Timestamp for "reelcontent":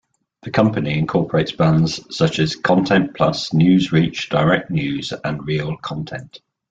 5.41-6.39